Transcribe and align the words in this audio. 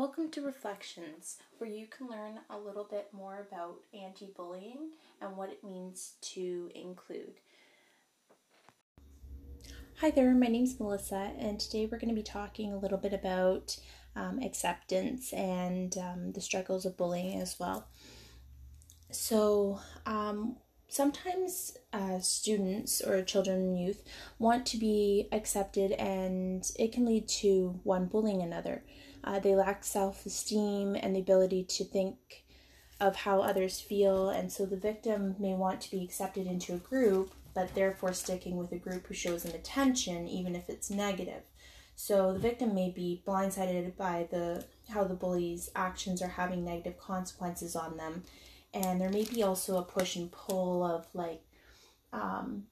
Welcome 0.00 0.30
to 0.30 0.40
Reflections, 0.40 1.36
where 1.58 1.68
you 1.68 1.86
can 1.86 2.08
learn 2.08 2.40
a 2.48 2.56
little 2.56 2.84
bit 2.90 3.08
more 3.12 3.46
about 3.46 3.82
anti 3.92 4.28
bullying 4.34 4.92
and 5.20 5.36
what 5.36 5.50
it 5.50 5.62
means 5.62 6.12
to 6.22 6.70
include. 6.74 7.34
Hi 9.98 10.10
there, 10.10 10.32
my 10.32 10.46
name 10.46 10.64
is 10.64 10.80
Melissa, 10.80 11.32
and 11.38 11.60
today 11.60 11.84
we're 11.84 11.98
going 11.98 12.08
to 12.08 12.14
be 12.14 12.22
talking 12.22 12.72
a 12.72 12.78
little 12.78 12.96
bit 12.96 13.12
about 13.12 13.78
um, 14.16 14.40
acceptance 14.42 15.34
and 15.34 15.94
um, 15.98 16.32
the 16.32 16.40
struggles 16.40 16.86
of 16.86 16.96
bullying 16.96 17.38
as 17.38 17.60
well. 17.60 17.86
So, 19.10 19.80
um, 20.06 20.56
sometimes 20.90 21.76
uh, 21.92 22.18
students 22.18 23.00
or 23.00 23.22
children 23.22 23.60
and 23.60 23.80
youth 23.80 24.02
want 24.38 24.66
to 24.66 24.76
be 24.76 25.28
accepted, 25.32 25.92
and 25.92 26.70
it 26.78 26.92
can 26.92 27.06
lead 27.06 27.28
to 27.28 27.80
one 27.84 28.06
bullying 28.06 28.42
another. 28.42 28.82
Uh, 29.22 29.38
they 29.38 29.54
lack 29.54 29.84
self 29.84 30.26
esteem 30.26 30.96
and 30.96 31.14
the 31.14 31.20
ability 31.20 31.64
to 31.64 31.84
think 31.84 32.44
of 33.00 33.16
how 33.16 33.40
others 33.40 33.80
feel, 33.80 34.28
and 34.28 34.52
so 34.52 34.66
the 34.66 34.76
victim 34.76 35.36
may 35.38 35.54
want 35.54 35.80
to 35.80 35.90
be 35.90 36.04
accepted 36.04 36.46
into 36.46 36.74
a 36.74 36.78
group, 36.78 37.32
but 37.54 37.74
therefore 37.74 38.12
sticking 38.12 38.56
with 38.56 38.72
a 38.72 38.78
group 38.78 39.06
who 39.06 39.14
shows 39.14 39.44
them 39.44 39.54
attention, 39.54 40.28
even 40.28 40.54
if 40.54 40.68
it's 40.68 40.90
negative. 40.90 41.42
So 41.94 42.32
the 42.32 42.38
victim 42.38 42.74
may 42.74 42.90
be 42.90 43.22
blindsided 43.26 43.96
by 43.96 44.26
the 44.30 44.64
how 44.88 45.04
the 45.04 45.14
bully's 45.14 45.70
actions 45.76 46.22
are 46.22 46.28
having 46.28 46.64
negative 46.64 46.98
consequences 46.98 47.76
on 47.76 47.96
them, 47.96 48.24
and 48.72 49.00
there 49.00 49.10
may 49.10 49.24
be 49.24 49.42
also 49.42 49.78
a 49.78 49.82
push 49.82 50.16
and 50.16 50.30
pull 50.30 50.84
of 50.84 51.06
like 51.14 51.42
um, 52.12 52.64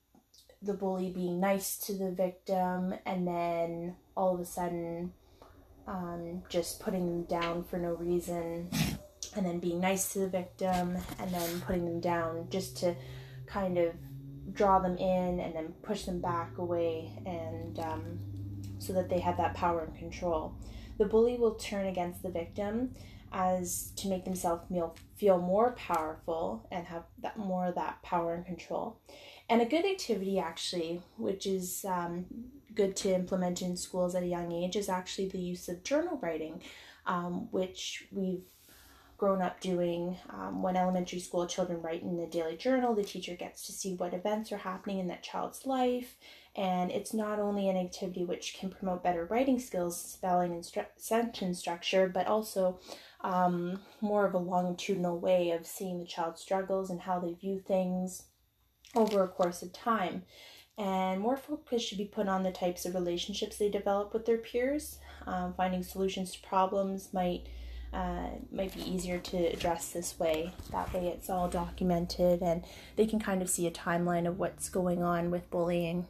the 0.62 0.74
bully 0.74 1.10
being 1.10 1.41
nice 1.41 1.77
to 1.78 1.92
the 1.92 2.10
victim, 2.10 2.94
and 3.06 3.27
then 3.27 3.96
all 4.16 4.34
of 4.34 4.41
a 4.41 4.44
sudden 4.44 5.12
um, 5.86 6.42
just 6.48 6.80
putting 6.80 7.06
them 7.06 7.22
down 7.24 7.64
for 7.64 7.78
no 7.78 7.94
reason, 7.94 8.69
and 9.36 9.46
then 9.46 9.58
being 9.58 9.80
nice 9.80 10.12
to 10.12 10.20
the 10.20 10.28
victim, 10.28 10.96
and 11.19 11.30
then 11.32 11.60
putting 11.62 11.84
them 11.84 12.00
down 12.00 12.48
just 12.50 12.76
to 12.78 12.94
kind 13.46 13.78
of 13.78 13.94
draw 14.52 14.78
them 14.78 14.96
in 14.96 15.41
and 15.41 15.54
then 15.54 15.72
push 15.82 16.04
them 16.04 16.20
back 16.20 16.58
away, 16.58 17.10
and 17.26 17.78
um, 17.78 18.19
so 18.78 18.92
that 18.92 19.08
they 19.08 19.19
have 19.19 19.36
that 19.36 19.54
power 19.54 19.84
and 19.84 19.96
control. 19.96 20.54
The 20.98 21.04
bully 21.04 21.36
will 21.36 21.54
turn 21.54 21.86
against 21.86 22.22
the 22.22 22.30
victim 22.30 22.94
as 23.32 23.92
to 23.96 24.08
make 24.08 24.24
themselves 24.24 24.62
feel, 25.16 25.38
more 25.38 25.72
powerful 25.72 26.66
and 26.70 26.86
have 26.86 27.04
that 27.20 27.38
more 27.38 27.66
of 27.66 27.74
that 27.74 28.02
power 28.02 28.34
and 28.34 28.46
control. 28.46 28.98
And 29.48 29.60
a 29.62 29.66
good 29.66 29.84
activity, 29.84 30.38
actually, 30.38 31.02
which 31.16 31.46
is 31.46 31.84
um, 31.86 32.26
good 32.74 32.96
to 32.96 33.14
implement 33.14 33.62
in 33.62 33.76
schools 33.76 34.14
at 34.14 34.22
a 34.22 34.26
young 34.26 34.52
age, 34.52 34.76
is 34.76 34.88
actually 34.88 35.28
the 35.28 35.38
use 35.38 35.68
of 35.68 35.82
journal 35.82 36.18
writing, 36.22 36.62
um, 37.06 37.48
which 37.50 38.06
we've 38.12 38.44
grown 39.18 39.42
up 39.42 39.60
doing 39.60 40.16
um, 40.30 40.62
when 40.62 40.76
elementary 40.76 41.18
school 41.18 41.44
children 41.46 41.82
write 41.82 42.02
in 42.02 42.16
the 42.16 42.26
daily 42.26 42.56
journal 42.56 42.94
the 42.94 43.02
teacher 43.02 43.34
gets 43.34 43.66
to 43.66 43.72
see 43.72 43.94
what 43.94 44.14
events 44.14 44.52
are 44.52 44.58
happening 44.58 45.00
in 45.00 45.08
that 45.08 45.24
child's 45.24 45.66
life 45.66 46.16
and 46.58 46.90
it's 46.90 47.14
not 47.14 47.38
only 47.38 47.68
an 47.68 47.76
activity 47.76 48.24
which 48.24 48.56
can 48.58 48.68
promote 48.68 49.02
better 49.02 49.24
writing 49.26 49.58
skills 49.58 49.98
spelling 49.98 50.52
and 50.52 50.62
stru- 50.64 50.84
sentence 50.96 51.58
structure 51.58 52.08
but 52.08 52.26
also 52.26 52.78
um, 53.20 53.80
more 54.00 54.26
of 54.26 54.34
a 54.34 54.38
longitudinal 54.38 55.18
way 55.18 55.50
of 55.50 55.66
seeing 55.66 55.98
the 55.98 56.06
child's 56.06 56.40
struggles 56.40 56.90
and 56.90 57.00
how 57.00 57.18
they 57.18 57.32
view 57.34 57.58
things 57.58 58.24
over 58.94 59.22
a 59.22 59.28
course 59.28 59.62
of 59.62 59.72
time. 59.72 60.22
And 60.76 61.20
more 61.20 61.36
focus 61.36 61.82
should 61.82 61.98
be 61.98 62.04
put 62.04 62.28
on 62.28 62.44
the 62.44 62.52
types 62.52 62.86
of 62.86 62.94
relationships 62.94 63.56
they 63.56 63.68
develop 63.68 64.14
with 64.14 64.26
their 64.26 64.38
peers. 64.38 64.98
Um, 65.26 65.52
finding 65.56 65.82
solutions 65.82 66.32
to 66.32 66.41
problems 66.47 67.12
might 67.12 67.47
uh, 67.92 68.28
might 68.52 68.74
be 68.74 68.88
easier 68.88 69.18
to 69.18 69.36
address 69.47 69.91
this 69.91 70.18
way. 70.18 70.52
That 70.70 70.92
way, 70.92 71.08
it's 71.08 71.30
all 71.30 71.48
documented, 71.48 72.42
and 72.42 72.64
they 72.97 73.06
can 73.06 73.18
kind 73.18 73.41
of 73.41 73.48
see 73.48 73.66
a 73.66 73.70
timeline 73.70 74.28
of 74.28 74.38
what's 74.38 74.68
going 74.68 75.02
on 75.02 75.30
with 75.30 75.50
bullying. 75.50 76.06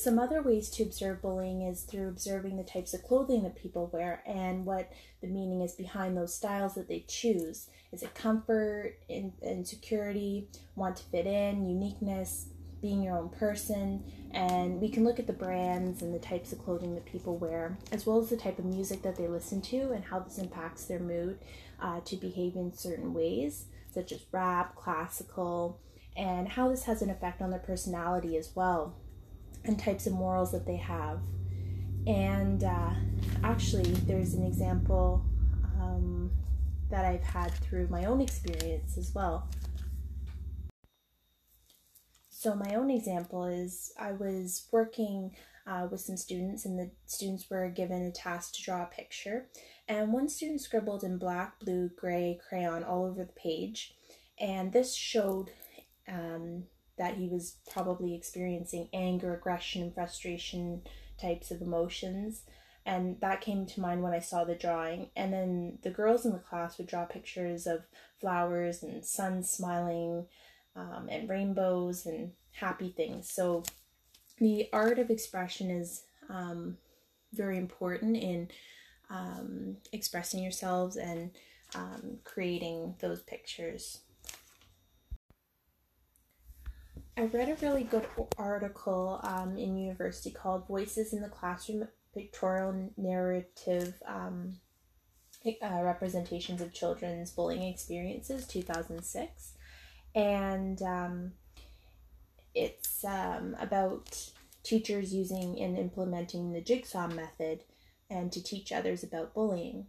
Some 0.00 0.18
other 0.18 0.40
ways 0.40 0.70
to 0.70 0.82
observe 0.82 1.20
bullying 1.20 1.60
is 1.60 1.82
through 1.82 2.08
observing 2.08 2.56
the 2.56 2.64
types 2.64 2.94
of 2.94 3.02
clothing 3.02 3.42
that 3.42 3.54
people 3.54 3.90
wear 3.92 4.22
and 4.24 4.64
what 4.64 4.90
the 5.20 5.26
meaning 5.26 5.60
is 5.60 5.74
behind 5.74 6.16
those 6.16 6.34
styles 6.34 6.74
that 6.76 6.88
they 6.88 7.04
choose. 7.06 7.68
Is 7.92 8.02
it 8.02 8.14
comfort, 8.14 8.94
and 9.10 9.34
insecurity, 9.42 10.48
want 10.74 10.96
to 10.96 11.02
fit 11.02 11.26
in, 11.26 11.68
uniqueness, 11.68 12.46
being 12.80 13.02
your 13.02 13.18
own 13.18 13.28
person? 13.28 14.02
And 14.30 14.80
we 14.80 14.88
can 14.88 15.04
look 15.04 15.18
at 15.18 15.26
the 15.26 15.34
brands 15.34 16.00
and 16.00 16.14
the 16.14 16.18
types 16.18 16.50
of 16.50 16.64
clothing 16.64 16.94
that 16.94 17.04
people 17.04 17.36
wear, 17.36 17.76
as 17.92 18.06
well 18.06 18.22
as 18.22 18.30
the 18.30 18.38
type 18.38 18.58
of 18.58 18.64
music 18.64 19.02
that 19.02 19.16
they 19.16 19.28
listen 19.28 19.60
to 19.60 19.92
and 19.92 20.06
how 20.06 20.20
this 20.20 20.38
impacts 20.38 20.86
their 20.86 20.98
mood 20.98 21.38
uh, 21.78 22.00
to 22.06 22.16
behave 22.16 22.56
in 22.56 22.72
certain 22.72 23.12
ways, 23.12 23.66
such 23.92 24.12
as 24.12 24.24
rap, 24.32 24.76
classical, 24.76 25.78
and 26.16 26.48
how 26.48 26.70
this 26.70 26.84
has 26.84 27.02
an 27.02 27.10
effect 27.10 27.42
on 27.42 27.50
their 27.50 27.60
personality 27.60 28.38
as 28.38 28.52
well 28.56 28.96
and 29.64 29.78
types 29.78 30.06
of 30.06 30.12
morals 30.12 30.52
that 30.52 30.66
they 30.66 30.76
have. 30.76 31.20
And 32.06 32.64
uh, 32.64 32.90
actually, 33.44 33.90
there's 34.06 34.34
an 34.34 34.44
example 34.44 35.24
um, 35.80 36.30
that 36.88 37.04
I've 37.04 37.22
had 37.22 37.52
through 37.52 37.88
my 37.88 38.04
own 38.04 38.20
experience 38.20 38.96
as 38.96 39.14
well. 39.14 39.48
So, 42.28 42.54
my 42.54 42.74
own 42.74 42.90
example 42.90 43.44
is 43.44 43.92
I 43.98 44.12
was 44.12 44.66
working 44.72 45.36
uh, 45.66 45.88
with 45.90 46.00
some 46.00 46.16
students, 46.16 46.64
and 46.64 46.78
the 46.78 46.90
students 47.04 47.50
were 47.50 47.68
given 47.68 48.02
a 48.02 48.10
task 48.10 48.54
to 48.54 48.62
draw 48.62 48.84
a 48.84 48.86
picture. 48.86 49.48
And 49.86 50.12
one 50.12 50.28
student 50.28 50.62
scribbled 50.62 51.04
in 51.04 51.18
black, 51.18 51.60
blue, 51.60 51.90
gray 51.96 52.40
crayon 52.48 52.82
all 52.82 53.04
over 53.04 53.24
the 53.24 53.32
page, 53.32 53.94
and 54.38 54.72
this 54.72 54.94
showed 54.94 55.50
um, 56.08 56.64
that 57.00 57.14
he 57.14 57.28
was 57.28 57.56
probably 57.70 58.14
experiencing 58.14 58.90
anger, 58.92 59.34
aggression, 59.34 59.80
and 59.80 59.94
frustration 59.94 60.82
types 61.18 61.50
of 61.50 61.62
emotions. 61.62 62.42
And 62.84 63.18
that 63.20 63.40
came 63.40 63.64
to 63.64 63.80
mind 63.80 64.02
when 64.02 64.12
I 64.12 64.18
saw 64.18 64.44
the 64.44 64.54
drawing. 64.54 65.08
And 65.16 65.32
then 65.32 65.78
the 65.82 65.88
girls 65.88 66.26
in 66.26 66.32
the 66.32 66.38
class 66.38 66.76
would 66.76 66.86
draw 66.86 67.06
pictures 67.06 67.66
of 67.66 67.84
flowers 68.20 68.82
and 68.82 69.02
sun 69.02 69.42
smiling 69.42 70.26
um, 70.76 71.08
and 71.10 71.26
rainbows 71.26 72.04
and 72.04 72.32
happy 72.52 72.92
things. 72.94 73.32
So 73.32 73.62
the 74.36 74.68
art 74.70 74.98
of 74.98 75.08
expression 75.08 75.70
is 75.70 76.02
um, 76.28 76.76
very 77.32 77.56
important 77.56 78.14
in 78.18 78.50
um, 79.08 79.78
expressing 79.90 80.42
yourselves 80.42 80.96
and 80.96 81.30
um, 81.74 82.18
creating 82.24 82.96
those 83.00 83.22
pictures. 83.22 84.00
I 87.20 87.24
read 87.24 87.50
a 87.50 87.66
really 87.66 87.84
good 87.84 88.06
article 88.38 89.20
um, 89.24 89.58
in 89.58 89.76
university 89.76 90.30
called 90.30 90.66
Voices 90.66 91.12
in 91.12 91.20
the 91.20 91.28
Classroom 91.28 91.86
Pictorial 92.14 92.90
Narrative 92.96 93.92
um, 94.06 94.56
uh, 95.46 95.82
Representations 95.82 96.62
of 96.62 96.72
Children's 96.72 97.30
Bullying 97.30 97.64
Experiences, 97.64 98.46
2006. 98.46 99.52
And 100.14 100.80
um, 100.80 101.32
it's 102.54 103.04
um, 103.04 103.54
about 103.60 104.30
teachers 104.62 105.12
using 105.12 105.60
and 105.60 105.76
implementing 105.76 106.54
the 106.54 106.62
jigsaw 106.62 107.06
method 107.06 107.64
and 108.08 108.32
to 108.32 108.42
teach 108.42 108.72
others 108.72 109.04
about 109.04 109.34
bullying. 109.34 109.88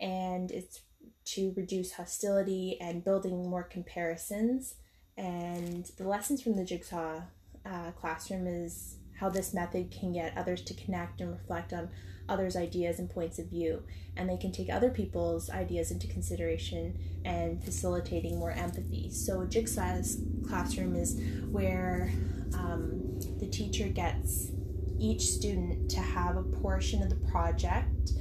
And 0.00 0.50
it's 0.50 0.80
to 1.26 1.54
reduce 1.56 1.92
hostility 1.92 2.76
and 2.80 3.04
building 3.04 3.48
more 3.48 3.62
comparisons 3.62 4.74
and 5.16 5.90
the 5.96 6.06
lessons 6.06 6.42
from 6.42 6.56
the 6.56 6.64
Jigsaw 6.64 7.22
uh, 7.64 7.90
classroom 7.92 8.46
is 8.46 8.96
how 9.18 9.28
this 9.28 9.54
method 9.54 9.90
can 9.90 10.12
get 10.12 10.36
others 10.36 10.62
to 10.62 10.74
connect 10.74 11.20
and 11.20 11.30
reflect 11.30 11.72
on 11.72 11.88
others' 12.28 12.56
ideas 12.56 12.98
and 12.98 13.08
points 13.08 13.38
of 13.38 13.46
view. 13.46 13.82
And 14.16 14.28
they 14.28 14.36
can 14.36 14.52
take 14.52 14.68
other 14.68 14.90
people's 14.90 15.48
ideas 15.48 15.90
into 15.90 16.06
consideration 16.06 16.98
and 17.24 17.62
facilitating 17.62 18.38
more 18.38 18.50
empathy. 18.50 19.10
So, 19.10 19.46
Jigsaw's 19.46 20.18
classroom 20.46 20.96
is 20.96 21.20
where 21.50 22.12
um, 22.54 23.18
the 23.38 23.46
teacher 23.46 23.88
gets 23.88 24.50
each 24.98 25.22
student 25.22 25.90
to 25.90 26.00
have 26.00 26.36
a 26.36 26.42
portion 26.42 27.02
of 27.02 27.10
the 27.10 27.28
project, 27.30 28.12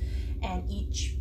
and 0.42 0.70
each 0.70 1.16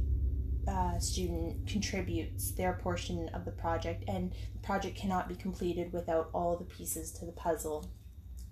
uh, 0.69 0.99
student 0.99 1.67
contributes 1.67 2.53
their 2.53 2.75
portion 2.75 3.29
of 3.31 3.45
the 3.45 3.51
project, 3.51 4.05
and 4.09 4.33
the 4.53 4.61
project 4.61 4.97
cannot 4.97 5.29
be 5.29 5.35
completed 5.35 5.93
without 5.93 6.31
all 6.33 6.57
the 6.57 6.65
pieces 6.65 7.11
to 7.13 7.25
the 7.25 7.33
puzzle 7.33 7.91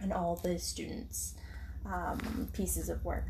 and 0.00 0.12
all 0.12 0.36
the 0.36 0.58
students' 0.58 1.34
um, 1.86 2.48
pieces 2.52 2.88
of 2.88 3.04
work. 3.04 3.28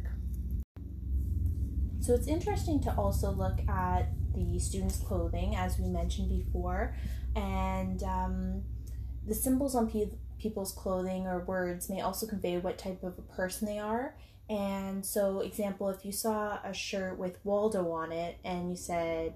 So 2.01 2.15
it's 2.15 2.27
interesting 2.27 2.81
to 2.81 2.95
also 2.97 3.31
look 3.31 3.61
at 3.69 4.09
the 4.35 4.59
students' 4.59 4.97
clothing, 4.97 5.55
as 5.55 5.79
we 5.79 5.87
mentioned 5.89 6.29
before, 6.29 6.97
and 7.37 8.03
um, 8.03 8.63
the 9.27 9.35
symbols 9.35 9.75
on 9.77 9.89
pe- 9.89 10.11
people's 10.39 10.73
clothing 10.73 11.27
or 11.27 11.45
words 11.45 11.89
may 11.89 12.01
also 12.01 12.27
convey 12.27 12.59
what 12.59 12.77
type 12.77 13.05
of 13.05 13.19
a 13.19 13.23
person 13.23 13.67
they 13.69 13.79
are 13.79 14.17
And 14.49 15.05
so, 15.05 15.41
example, 15.41 15.89
if 15.89 16.05
you 16.05 16.13
saw 16.13 16.59
a 16.65 16.75
shirt 16.75 17.19
with 17.19 17.39
Waldo 17.45 17.91
on 17.93 18.13
it 18.13 18.39
and 18.45 18.71
you 18.71 18.77
said, 18.77 19.35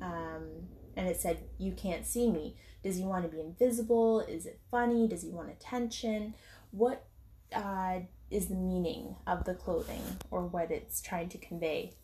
um, 0.00 0.48
and 0.96 1.08
it 1.08 1.20
said, 1.20 1.38
You 1.58 1.72
can't 1.72 2.06
see 2.06 2.30
me, 2.30 2.56
does 2.82 2.96
he 2.96 3.04
want 3.04 3.24
to 3.24 3.34
be 3.34 3.40
invisible? 3.40 4.20
Is 4.20 4.46
it 4.46 4.60
funny? 4.70 5.08
Does 5.08 5.22
he 5.22 5.30
want 5.30 5.50
attention? 5.50 6.34
What 6.70 7.06
uh, 7.54 8.00
is 8.30 8.48
the 8.48 8.54
meaning 8.54 9.16
of 9.26 9.44
the 9.44 9.54
clothing 9.54 10.02
or 10.30 10.46
what 10.46 10.70
it's 10.70 11.00
trying 11.00 11.28
to 11.30 11.38
convey? 11.38 11.94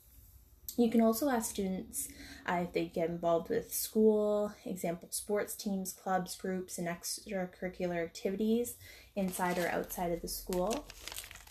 You 0.77 0.91
can 0.91 1.01
also 1.01 1.29
ask 1.29 1.51
students 1.51 2.09
uh, 2.47 2.61
if 2.63 2.73
they 2.73 2.85
get 2.85 3.09
involved 3.09 3.49
with 3.49 3.75
school, 3.75 4.53
example, 4.65 5.09
sports 5.11 5.57
teams, 5.57 5.93
clubs, 5.93 6.37
groups, 6.37 6.79
and 6.79 6.87
extracurricular 6.87 8.03
activities 8.05 8.77
inside 9.17 9.59
or 9.59 9.69
outside 9.69 10.13
of 10.13 10.23
the 10.23 10.29
school. 10.29 10.87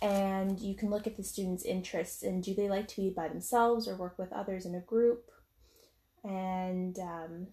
And 0.02 0.60
you 0.60 0.76
can 0.76 0.90
look 0.90 1.08
at 1.08 1.18
the 1.18 1.24
students' 1.24 1.66
interests 1.66 2.22
and 2.22 2.44
do 2.44 2.54
they 2.54 2.70
like 2.70 2.88
to 2.90 3.02
be 3.02 3.10
by 3.10 3.28
themselves 3.28 3.88
or 3.88 3.96
work 3.96 4.18
with 4.20 4.32
others 4.32 4.66
in 4.66 4.76
a 4.76 4.80
group? 4.80 5.32
And 6.24 6.98
um, 7.00 7.48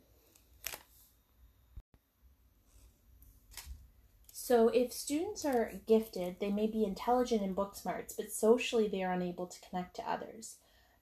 so, 4.32 4.68
if 4.68 4.92
students 4.92 5.44
are 5.44 5.72
gifted, 5.86 6.36
they 6.40 6.50
may 6.50 6.66
be 6.66 6.84
intelligent 6.84 7.42
in 7.42 7.54
book 7.54 7.76
smarts, 7.76 8.14
but 8.14 8.32
socially 8.32 8.88
they 8.88 9.02
are 9.02 9.12
unable 9.12 9.46
to 9.46 9.58
connect 9.70 9.96
to 9.96 10.10
others 10.10 10.56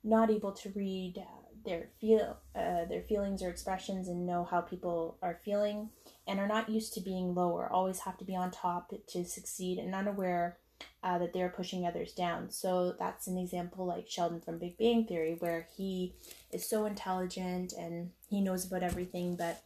not 0.04 0.30
able 0.30 0.52
to 0.52 0.70
read 0.70 1.14
uh, 1.18 1.46
their 1.64 1.88
feel 2.00 2.38
uh, 2.56 2.84
their 2.86 3.02
feelings 3.08 3.42
or 3.42 3.48
expressions 3.48 4.08
and 4.08 4.26
know 4.26 4.44
how 4.44 4.60
people 4.60 5.16
are 5.22 5.40
feeling 5.44 5.90
and 6.26 6.40
are 6.40 6.48
not 6.48 6.68
used 6.68 6.92
to 6.92 7.00
being 7.00 7.34
lower 7.34 7.70
always 7.70 8.00
have 8.00 8.18
to 8.18 8.24
be 8.24 8.34
on 8.34 8.50
top 8.50 8.92
to 9.06 9.24
succeed 9.24 9.78
and 9.78 9.94
unaware 9.94 10.58
uh, 11.02 11.18
that 11.18 11.32
they're 11.32 11.48
pushing 11.48 11.86
others 11.86 12.12
down 12.12 12.50
so 12.50 12.94
that's 12.98 13.26
an 13.26 13.36
example 13.36 13.86
like 13.86 14.08
sheldon 14.08 14.40
from 14.40 14.58
big 14.58 14.76
bang 14.78 15.04
theory 15.04 15.36
where 15.38 15.66
he 15.76 16.14
is 16.50 16.68
so 16.68 16.84
intelligent 16.86 17.72
and 17.72 18.10
he 18.28 18.40
knows 18.40 18.66
about 18.66 18.82
everything 18.82 19.36
but 19.36 19.62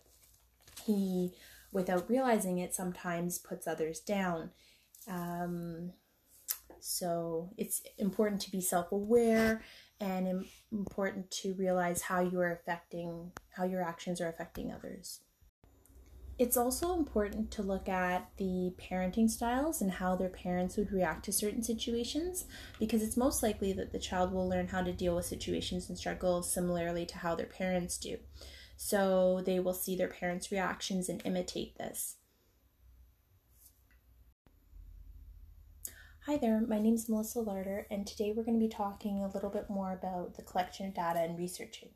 he 0.84 1.32
without 1.72 2.08
realizing 2.08 2.58
it 2.58 2.74
sometimes 2.74 3.38
puts 3.38 3.66
others 3.66 4.00
down 4.00 4.50
um, 5.08 5.92
so 6.80 7.50
it's 7.56 7.82
important 7.98 8.40
to 8.42 8.50
be 8.50 8.60
self-aware 8.60 9.62
and 10.00 10.46
important 10.70 11.30
to 11.30 11.54
realize 11.54 12.02
how 12.02 12.20
you 12.20 12.38
are 12.40 12.52
affecting 12.52 13.32
how 13.50 13.64
your 13.64 13.82
actions 13.82 14.20
are 14.20 14.28
affecting 14.28 14.70
others. 14.70 15.20
It's 16.38 16.56
also 16.58 16.92
important 16.92 17.50
to 17.52 17.62
look 17.62 17.88
at 17.88 18.28
the 18.36 18.74
parenting 18.78 19.30
styles 19.30 19.80
and 19.80 19.90
how 19.90 20.16
their 20.16 20.28
parents 20.28 20.76
would 20.76 20.92
react 20.92 21.24
to 21.24 21.32
certain 21.32 21.62
situations 21.62 22.44
because 22.78 23.02
it's 23.02 23.16
most 23.16 23.42
likely 23.42 23.72
that 23.72 23.90
the 23.90 23.98
child 23.98 24.32
will 24.32 24.46
learn 24.46 24.68
how 24.68 24.82
to 24.82 24.92
deal 24.92 25.16
with 25.16 25.24
situations 25.24 25.88
and 25.88 25.96
struggles 25.96 26.52
similarly 26.52 27.06
to 27.06 27.18
how 27.18 27.34
their 27.34 27.46
parents 27.46 27.96
do. 27.96 28.18
So 28.76 29.42
they 29.46 29.58
will 29.60 29.72
see 29.72 29.96
their 29.96 30.08
parents' 30.08 30.52
reactions 30.52 31.08
and 31.08 31.22
imitate 31.24 31.78
this. 31.78 32.16
Hi 36.26 36.36
there, 36.36 36.60
my 36.60 36.78
name 36.78 36.96
is 36.96 37.08
Melissa 37.08 37.40
Larder, 37.40 37.86
and 37.90 38.06
today 38.06 38.34
we're 38.36 38.42
going 38.42 38.58
to 38.58 38.66
be 38.66 38.68
talking 38.68 39.22
a 39.22 39.32
little 39.32 39.48
bit 39.48 39.70
more 39.70 39.92
about 39.92 40.34
the 40.34 40.42
collection 40.42 40.86
of 40.86 40.92
data 40.92 41.20
and 41.20 41.38
researching. 41.38 41.90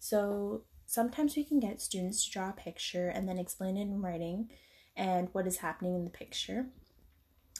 So, 0.00 0.64
sometimes 0.92 1.36
we 1.36 1.42
can 1.42 1.58
get 1.58 1.80
students 1.80 2.22
to 2.22 2.30
draw 2.30 2.50
a 2.50 2.52
picture 2.52 3.08
and 3.08 3.26
then 3.26 3.38
explain 3.38 3.78
it 3.78 3.82
in 3.82 4.02
writing 4.02 4.50
and 4.94 5.30
what 5.32 5.46
is 5.46 5.56
happening 5.56 5.94
in 5.94 6.04
the 6.04 6.10
picture. 6.10 6.66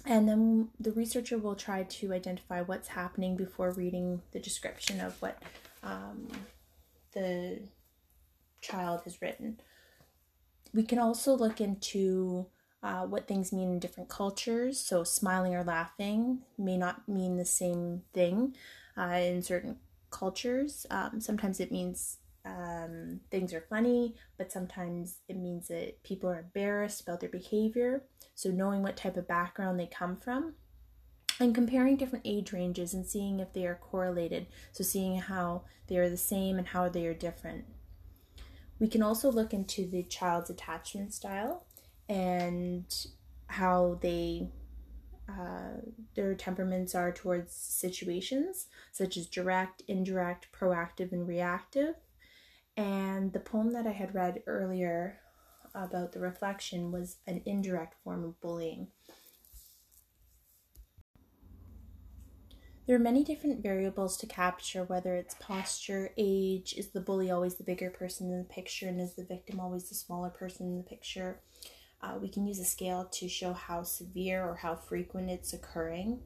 And 0.05 0.29
then 0.29 0.69
the 0.79 0.93
researcher 0.93 1.39
will 1.39 1.55
try 1.55 1.85
to 1.85 2.13
identify 2.13 2.61
what's 2.61 2.89
happening 2.89 3.35
before 3.35 3.71
reading 3.71 4.21
the 4.33 4.39
description 4.39 5.01
of 5.01 5.17
what 5.23 5.43
um, 5.83 6.29
the 7.15 7.61
child 8.61 9.01
has 9.05 9.23
written. 9.23 9.61
We 10.75 10.83
can 10.83 10.99
also 10.99 11.35
look 11.35 11.59
into 11.59 12.49
uh, 12.83 13.07
what 13.07 13.29
things 13.29 13.51
mean 13.51 13.73
in 13.73 13.79
different 13.79 14.11
cultures. 14.11 14.79
So, 14.79 15.05
smiling 15.05 15.55
or 15.55 15.65
laughing 15.65 16.41
may 16.59 16.77
not 16.77 17.09
mean 17.09 17.39
the 17.39 17.47
same 17.47 18.03
thing 18.13 18.57
uh, 18.99 19.21
in 19.23 19.41
certain 19.41 19.77
cultures. 20.11 20.85
Um, 20.91 21.19
sometimes 21.19 21.61
it 21.61 21.73
means 21.73 22.19
um, 22.45 23.21
things 23.31 23.53
are 23.53 23.65
funny, 23.69 24.15
but 24.37 24.51
sometimes 24.51 25.19
it 25.29 25.37
means 25.37 25.69
that 25.69 26.03
people 26.03 26.29
are 26.29 26.41
embarrassed 26.41 27.01
about 27.01 27.21
their 27.21 27.29
behavior. 27.29 28.03
So, 28.35 28.51
knowing 28.51 28.83
what 28.83 28.97
type 28.97 29.17
of 29.17 29.29
background 29.29 29.79
they 29.79 29.87
come 29.87 30.17
from 30.17 30.55
and 31.39 31.55
comparing 31.55 31.97
different 31.97 32.27
age 32.27 32.53
ranges 32.53 32.95
and 32.95 33.07
seeing 33.07 33.41
if 33.41 33.53
they 33.53 33.67
are 33.67 33.79
correlated. 33.81 34.47
So, 34.73 34.83
seeing 34.83 35.19
how 35.19 35.63
they 35.87 35.97
are 35.99 36.11
the 36.11 36.17
same 36.17 36.59
and 36.59 36.67
how 36.67 36.89
they 36.89 37.07
are 37.07 37.15
different. 37.15 37.65
We 38.79 38.89
can 38.89 39.03
also 39.03 39.31
look 39.31 39.55
into 39.55 39.87
the 39.87 40.03
child's 40.03 40.51
attachment 40.51 41.15
style 41.15 41.65
and 42.09 42.85
how 43.47 43.99
they 44.03 44.49
uh, 45.29 45.81
their 46.15 46.35
temperaments 46.35 46.95
are 46.95 47.13
towards 47.13 47.55
situations 47.55 48.67
such 48.91 49.17
as 49.17 49.27
direct, 49.27 49.83
indirect, 49.87 50.49
proactive, 50.53 51.13
and 51.13 51.29
reactive. 51.29 51.95
And 52.77 53.33
the 53.33 53.41
poem 53.41 53.73
that 53.73 53.87
I 53.87 53.93
had 53.93 54.15
read 54.15 54.43
earlier 54.47 55.19
about 55.75 56.13
the 56.13 56.21
reflection 56.21 56.91
was 56.93 57.17
an 57.27 57.43
indirect 57.47 57.95
form 58.03 58.25
of 58.25 58.41
bullying. 58.41 58.89
There 62.87 62.97
are 62.97 62.99
many 62.99 63.23
different 63.23 63.63
variables 63.63 64.17
to 64.19 64.27
capture, 64.27 64.83
whether 64.83 65.15
it's 65.15 65.37
posture, 65.39 66.13
age, 66.19 66.75
is 66.77 66.89
the 66.89 67.01
bully 67.01 67.31
always 67.31 67.55
the 67.55 67.63
bigger 67.63 67.91
person 67.91 68.31
in 68.31 68.39
the 68.39 68.45
picture, 68.45 68.89
and 68.89 69.01
is 69.01 69.15
the 69.15 69.25
victim 69.25 69.61
always 69.61 69.89
the 69.89 69.95
smaller 69.95 70.31
person 70.31 70.67
in 70.67 70.77
the 70.79 70.83
picture? 70.83 71.41
Uh, 72.03 72.19
we 72.21 72.29
can 72.29 72.45
use 72.45 72.59
a 72.59 72.65
scale 72.65 73.09
to 73.13 73.29
show 73.29 73.53
how 73.53 73.85
severe 73.85 74.45
or 74.45 74.57
how 74.57 74.75
frequent 74.75 75.31
it's 75.31 75.53
occurring. 75.53 76.21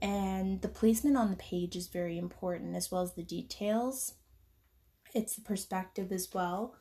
And 0.00 0.62
the 0.62 0.68
placement 0.68 1.16
on 1.16 1.30
the 1.30 1.36
page 1.36 1.74
is 1.74 1.88
very 1.88 2.18
important, 2.18 2.76
as 2.76 2.92
well 2.92 3.02
as 3.02 3.14
the 3.14 3.24
details. 3.24 4.14
It's 5.14 5.36
the 5.36 5.42
perspective 5.42 6.12
as 6.12 6.28
well. 6.34 6.74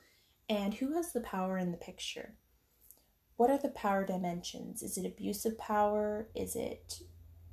And 0.49 0.73
who 0.73 0.93
has 0.95 1.13
the 1.13 1.21
power 1.21 1.57
in 1.57 1.71
the 1.71 1.77
picture? 1.77 2.33
What 3.37 3.49
are 3.49 3.57
the 3.57 3.69
power 3.69 4.05
dimensions? 4.05 4.83
Is 4.83 4.97
it 4.97 5.05
abusive 5.05 5.57
power? 5.57 6.27
Is 6.35 6.55
it 6.55 6.99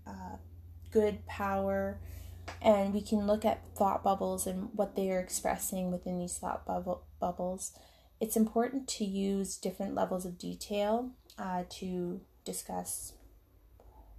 uh, 0.06 0.36
good 0.90 1.26
power? 1.26 2.00
And 2.60 2.92
we 2.92 3.00
can 3.00 3.26
look 3.26 3.44
at 3.44 3.62
thought 3.76 4.02
bubbles 4.02 4.46
and 4.46 4.70
what 4.72 4.96
they 4.96 5.10
are 5.10 5.20
expressing 5.20 5.90
within 5.90 6.18
these 6.18 6.38
thought 6.38 6.66
bubble- 6.66 7.04
bubbles 7.20 7.72
it's 8.20 8.36
important 8.36 8.86
to 8.86 9.04
use 9.04 9.56
different 9.56 9.94
levels 9.94 10.26
of 10.26 10.38
detail 10.38 11.10
uh, 11.38 11.64
to 11.70 12.20
discuss 12.44 13.14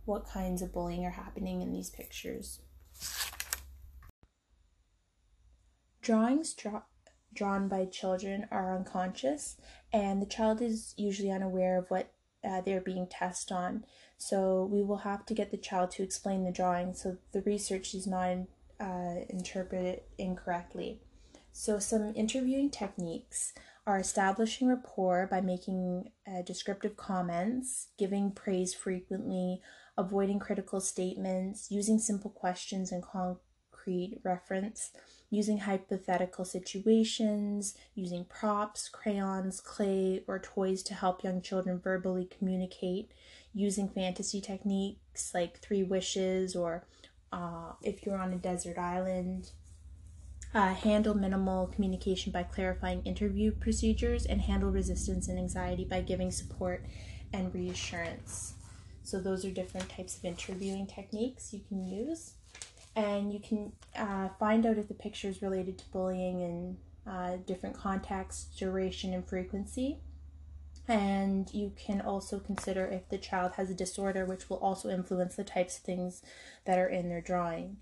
what 0.06 0.28
kinds 0.28 0.64
of 0.64 0.74
bullying 0.74 1.06
are 1.06 1.12
happening 1.12 1.62
in 1.62 1.72
these 1.72 1.92
pictures. 1.92 2.62
Drawings 6.02 6.54
draw- 6.54 6.84
drawn 7.34 7.68
by 7.68 7.86
children 7.86 8.48
are 8.52 8.76
unconscious, 8.76 9.58
and 9.94 10.22
the 10.22 10.26
child 10.26 10.62
is 10.62 10.94
usually 10.98 11.32
unaware 11.32 11.78
of 11.78 11.90
what 11.90 12.12
uh, 12.44 12.62
they're 12.62 12.82
being 12.82 13.08
tested 13.08 13.52
on. 13.52 13.86
So 14.18 14.66
we 14.66 14.84
will 14.84 14.98
have 14.98 15.26
to 15.28 15.34
get 15.34 15.52
the 15.52 15.58
child 15.58 15.92
to 15.92 16.04
explain 16.04 16.44
the 16.44 16.52
drawing 16.52 16.94
so 16.94 17.18
the 17.32 17.42
research 17.42 17.94
is 17.94 18.08
not 18.08 18.38
uh, 18.80 19.26
interpreted 19.30 20.02
incorrectly. 20.18 21.02
So, 21.54 21.80
some 21.80 22.14
interviewing 22.16 22.70
techniques 22.70 23.54
are 23.86 24.00
establishing 24.00 24.70
rapport 24.70 25.28
by 25.30 25.42
making 25.42 26.12
uh, 26.26 26.44
descriptive 26.44 26.96
comments, 26.96 27.90
giving 27.98 28.32
praise 28.32 28.74
frequently, 28.74 29.62
avoiding 29.98 30.40
critical 30.40 30.80
statements, 30.80 31.70
using 31.70 32.00
simple 32.00 32.32
questions 32.32 32.92
and 32.92 33.04
concrete 33.82 34.20
reference, 34.24 34.92
using 35.30 35.60
hypothetical 35.60 36.46
situations, 36.46 37.76
using 37.96 38.26
props, 38.26 38.90
crayons, 38.90 39.62
clay, 39.62 40.24
or 40.28 40.40
toys 40.40 40.84
to 40.84 40.94
help 40.94 41.24
young 41.24 41.42
children 41.42 41.80
verbally 41.80 42.28
communicate, 42.38 43.12
using 43.54 43.90
fantasy 43.90 44.42
techniques 44.42 45.34
like 45.34 45.60
three 45.60 45.84
wishes 45.84 46.56
or 46.56 46.84
uh, 47.32 47.72
if 47.82 48.06
you're 48.06 48.18
on 48.18 48.34
a 48.34 48.38
desert 48.38 48.78
island, 48.78 49.52
uh, 50.54 50.74
handle 50.74 51.14
minimal 51.14 51.68
communication 51.68 52.32
by 52.32 52.44
clarifying 52.44 53.02
interview 53.04 53.52
procedures, 53.52 54.26
and 54.26 54.42
handle 54.42 54.70
resistance 54.70 55.30
and 55.30 55.40
anxiety 55.40 55.86
by 55.86 56.02
giving 56.02 56.30
support 56.30 56.86
and 57.32 57.54
reassurance. 57.54 58.56
So, 59.04 59.22
those 59.22 59.46
are 59.46 59.52
different 59.52 59.90
types 59.90 60.18
of 60.18 60.26
interviewing 60.26 60.88
techniques 60.88 61.54
you 61.54 61.62
can 61.70 61.86
use. 61.86 62.34
And 62.96 63.32
you 63.32 63.40
can 63.40 63.72
uh, 63.96 64.30
find 64.40 64.66
out 64.66 64.78
if 64.78 64.88
the 64.88 64.94
picture 64.94 65.30
is 65.30 65.42
related 65.42 65.78
to 65.78 65.90
bullying 65.92 66.42
in 66.42 66.78
uh, 67.08 67.38
different 67.46 67.76
contexts, 67.76 68.56
duration, 68.58 69.14
and 69.14 69.28
frequency. 69.28 70.00
And 70.88 71.50
you 71.54 71.72
can 71.78 72.02
also 72.02 72.40
consider 72.40 72.86
if 72.86 73.08
the 73.10 73.18
child 73.18 73.54
has 73.54 73.70
a 73.70 73.76
disorder, 73.76 74.26
which 74.26 74.50
will 74.50 74.58
also 74.58 74.90
influence 74.90 75.36
the 75.36 75.44
types 75.44 75.78
of 75.78 75.84
things 75.84 76.22
that 76.66 76.78
are 76.78 76.88
in 76.88 77.08
their 77.08 77.22
drawing. 77.22 77.78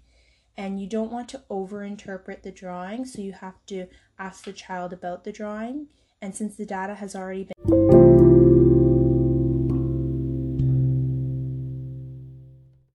And 0.57 0.79
you 0.79 0.87
don't 0.87 1.11
want 1.11 1.29
to 1.29 1.41
overinterpret 1.49 2.43
the 2.43 2.51
drawing, 2.51 3.05
so 3.05 3.21
you 3.21 3.31
have 3.31 3.55
to 3.67 3.87
ask 4.19 4.43
the 4.43 4.53
child 4.53 4.91
about 4.93 5.23
the 5.23 5.31
drawing. 5.31 5.87
And 6.21 6.35
since 6.35 6.55
the 6.55 6.65
data 6.65 6.95
has 6.95 7.15
already 7.15 7.45
been 7.45 7.68